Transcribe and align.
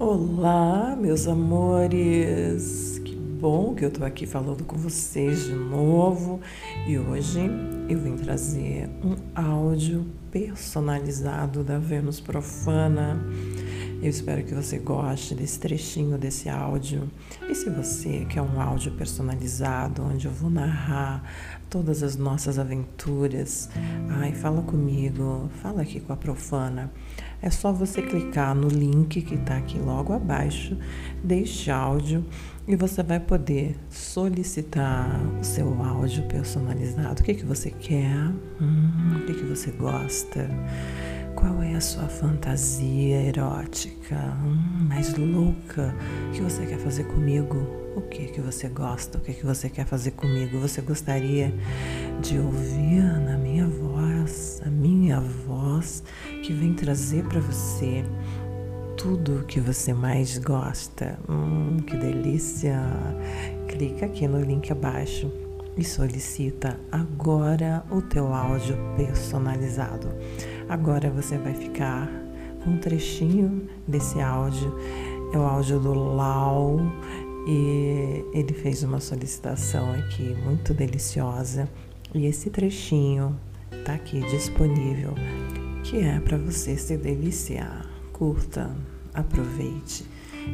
Olá, 0.00 0.94
meus 0.96 1.26
amores! 1.26 3.00
Que 3.04 3.16
bom 3.16 3.74
que 3.74 3.84
eu 3.84 3.90
tô 3.90 4.04
aqui 4.04 4.26
falando 4.26 4.62
com 4.62 4.76
vocês 4.76 5.46
de 5.46 5.52
novo 5.52 6.40
e 6.86 6.96
hoje 6.96 7.40
eu 7.88 7.98
vim 7.98 8.14
trazer 8.14 8.88
um 9.02 9.16
áudio 9.34 10.06
personalizado 10.30 11.64
da 11.64 11.80
Vênus 11.80 12.20
Profana. 12.20 13.20
Eu 14.00 14.08
espero 14.08 14.44
que 14.44 14.54
você 14.54 14.78
goste 14.78 15.34
desse 15.34 15.58
trechinho 15.58 16.16
desse 16.16 16.48
áudio. 16.48 17.10
E 17.50 17.54
se 17.56 17.68
você 17.68 18.24
quer 18.26 18.40
um 18.40 18.60
áudio 18.60 18.92
personalizado, 18.92 20.04
onde 20.04 20.26
eu 20.26 20.32
vou 20.32 20.48
narrar 20.48 21.24
todas 21.68 22.04
as 22.04 22.14
nossas 22.14 22.60
aventuras, 22.60 23.68
ai, 24.08 24.32
fala 24.32 24.62
comigo, 24.62 25.50
fala 25.60 25.82
aqui 25.82 25.98
com 25.98 26.12
a 26.12 26.16
Profana. 26.16 26.92
É 27.40 27.50
só 27.50 27.72
você 27.72 28.02
clicar 28.02 28.54
no 28.54 28.68
link 28.68 29.22
que 29.22 29.34
está 29.36 29.56
aqui 29.56 29.78
logo 29.78 30.12
abaixo 30.12 30.76
deste 31.22 31.70
áudio 31.70 32.24
e 32.66 32.74
você 32.74 33.02
vai 33.02 33.20
poder 33.20 33.76
solicitar 33.88 35.08
o 35.40 35.44
seu 35.44 35.80
áudio 35.82 36.24
personalizado. 36.24 37.20
O 37.20 37.24
que, 37.24 37.34
que 37.34 37.44
você 37.44 37.70
quer? 37.70 38.16
Hum, 38.60 39.20
o 39.22 39.26
que, 39.26 39.34
que 39.34 39.44
você 39.44 39.70
gosta? 39.70 40.50
Qual 41.36 41.62
é 41.62 41.76
a 41.76 41.80
sua 41.80 42.08
fantasia 42.08 43.22
erótica 43.22 44.36
hum, 44.44 44.88
mais 44.88 45.16
louca 45.16 45.94
que 46.34 46.42
você 46.42 46.66
quer 46.66 46.78
fazer 46.78 47.04
comigo? 47.04 47.56
O 47.94 48.02
que 48.02 48.26
que 48.26 48.40
você 48.40 48.68
gosta? 48.68 49.18
O 49.18 49.20
que 49.20 49.32
que 49.32 49.46
você 49.46 49.70
quer 49.70 49.86
fazer 49.86 50.10
comigo? 50.12 50.58
Você 50.58 50.80
gostaria 50.80 51.54
de 52.20 52.38
ouvir 52.38 53.02
na 53.24 53.38
minha 53.38 53.66
voz, 53.66 54.60
a 54.66 54.68
minha 54.68 55.20
voz 55.20 56.02
que 56.48 56.54
vem 56.54 56.72
trazer 56.72 57.24
para 57.24 57.40
você 57.40 58.02
tudo 58.96 59.40
o 59.40 59.44
que 59.44 59.60
você 59.60 59.92
mais 59.92 60.38
gosta? 60.38 61.18
Hum, 61.28 61.76
que 61.86 61.94
delícia! 61.94 62.80
Clica 63.68 64.06
aqui 64.06 64.26
no 64.26 64.40
link 64.40 64.72
abaixo 64.72 65.30
e 65.76 65.84
solicita 65.84 66.80
agora 66.90 67.84
o 67.90 68.00
teu 68.00 68.32
áudio 68.32 68.78
personalizado. 68.96 70.08
Agora 70.70 71.10
você 71.10 71.36
vai 71.36 71.52
ficar 71.52 72.08
com 72.64 72.70
um 72.70 72.78
trechinho 72.78 73.68
desse 73.86 74.18
áudio. 74.18 74.74
É 75.34 75.36
o 75.36 75.42
áudio 75.42 75.78
do 75.78 75.92
Lau 75.92 76.80
e 77.46 78.24
ele 78.32 78.54
fez 78.54 78.82
uma 78.82 79.00
solicitação 79.00 79.92
aqui 79.92 80.34
muito 80.46 80.72
deliciosa. 80.72 81.68
E 82.14 82.24
esse 82.24 82.48
trechinho 82.48 83.38
tá 83.84 83.92
aqui 83.92 84.20
disponível, 84.30 85.14
que 85.88 86.00
é 86.00 86.20
para 86.20 86.36
você 86.36 86.76
se 86.76 86.98
deliciar. 86.98 87.86
Curta, 88.12 88.70
aproveite. 89.14 90.04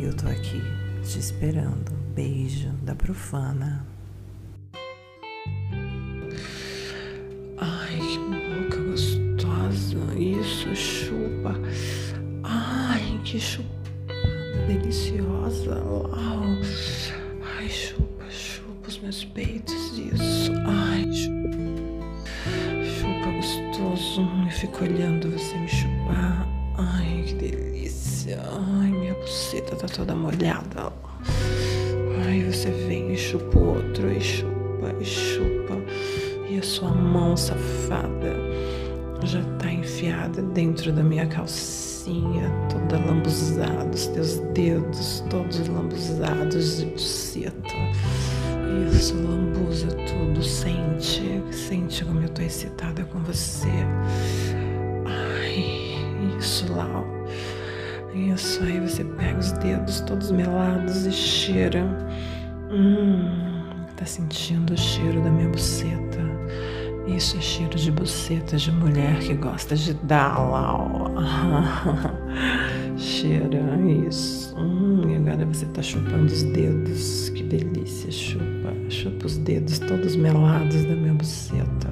Eu 0.00 0.16
tô 0.16 0.26
aqui 0.26 0.62
te 1.02 1.18
esperando. 1.18 1.92
Beijo 2.14 2.70
da 2.82 2.94
profana. 2.94 3.86
Ai, 7.58 7.98
que 7.98 8.18
boca 8.18 8.82
gostosa. 8.90 9.98
Isso, 10.18 10.74
chupa. 10.74 11.54
Ai, 12.42 13.20
que 13.22 13.38
chupada 13.38 13.68
deliciosa. 14.66 15.76
Uau. 15.84 16.42
Ai, 17.58 17.68
chupa, 17.68 18.30
chupa 18.30 18.88
os 18.88 18.98
meus 19.00 19.24
peitos. 19.24 19.98
Isso. 19.98 20.52
Ai, 20.66 21.12
chupa. 21.12 21.38
Chupa 21.38 21.47
gostoso. 24.18 24.42
Eu 24.44 24.50
fico 24.50 24.84
olhando 24.84 25.30
você 25.30 25.56
me 25.56 25.68
chupar. 25.68 26.48
Ai, 26.76 27.24
que 27.26 27.34
delícia. 27.34 28.40
Ai, 28.50 28.90
minha 28.90 29.14
buceta 29.14 29.76
tá 29.76 29.86
toda 29.86 30.14
molhada. 30.14 30.92
Ai, 32.26 32.42
você 32.44 32.70
vem 32.70 33.12
e 33.12 33.16
chupa 33.16 33.58
o 33.58 33.76
outro, 33.76 34.10
e 34.10 34.20
chupa, 34.20 34.94
e 35.00 35.04
chupa. 35.04 35.76
E 36.48 36.58
a 36.58 36.62
sua 36.62 36.90
mão 36.90 37.36
safada 37.36 38.34
já 39.24 39.42
tá 39.58 39.70
enfiada 39.70 40.42
dentro 40.42 40.92
da 40.92 41.02
minha 41.02 41.26
calcinha, 41.26 42.50
toda 42.70 43.04
lambuzada, 43.04 43.90
os 43.92 44.06
teus 44.06 44.38
dedos 44.54 45.24
todos 45.28 45.66
lambuzados 45.68 46.78
de 46.78 46.86
buceta. 46.86 47.74
Isso, 48.90 49.14
lambuza 49.14 49.88
tudo, 49.88 50.42
sente, 50.42 51.27
eu 52.28 52.34
tô 52.34 52.42
excitada 52.42 53.04
com 53.04 53.20
você. 53.20 53.68
Ai, 55.06 56.36
isso 56.38 56.70
lá. 56.72 57.04
Isso, 58.14 58.62
aí 58.62 58.80
você 58.80 59.04
pega 59.04 59.38
os 59.38 59.52
dedos 59.52 60.00
todos 60.00 60.30
melados 60.30 61.06
e 61.06 61.12
cheira. 61.12 61.84
Hum, 62.70 63.86
tá 63.96 64.04
sentindo 64.04 64.74
o 64.74 64.76
cheiro 64.76 65.22
da 65.22 65.30
minha 65.30 65.48
buceta. 65.48 66.18
Isso 67.06 67.38
é 67.38 67.40
cheiro 67.40 67.76
de 67.76 67.90
buceta 67.90 68.58
de 68.58 68.70
mulher 68.70 69.18
que 69.20 69.34
gosta 69.34 69.74
de 69.74 69.94
dar 69.94 70.38
lá. 70.38 72.14
Cheira, 72.98 73.60
isso. 74.06 74.54
Hum, 74.58 75.08
e 75.08 75.16
agora 75.16 75.46
você 75.46 75.64
tá 75.66 75.80
chupando 75.80 76.26
os 76.26 76.42
dedos. 76.42 77.30
Que 77.30 77.42
delícia, 77.44 78.10
chupa. 78.10 78.74
Chupa 78.90 79.26
os 79.26 79.38
dedos 79.38 79.78
todos 79.78 80.16
melados 80.16 80.84
da 80.84 80.94
minha 80.94 81.14
buceta. 81.14 81.87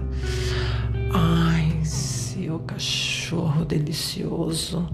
Seu 2.57 2.65
cachorro 2.65 3.65
delicioso. 3.67 4.89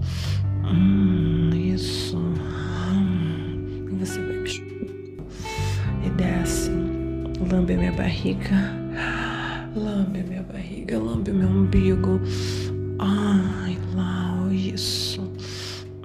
Hum, 0.65 1.49
isso. 1.53 2.17
Hum. 2.17 3.87
E 3.89 3.95
você 3.95 4.19
vai. 4.19 4.43
E 6.05 6.09
desce. 6.17 6.71
Lambe 7.49 7.77
minha 7.77 7.93
barriga. 7.93 8.73
Lambe 9.75 10.23
minha 10.23 10.43
barriga, 10.43 10.99
lambe 10.99 11.31
meu 11.31 11.47
umbigo. 11.47 12.19
Ai, 12.99 13.77
Lau, 13.95 14.51
isso. 14.51 15.21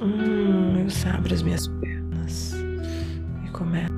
Hum, 0.01 0.85
você 0.89 1.09
abre 1.09 1.35
as 1.35 1.43
minhas 1.43 1.67
pernas 1.67 2.55
e 3.45 3.49
começa 3.51 3.98